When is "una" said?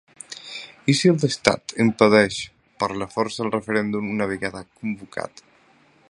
4.15-4.29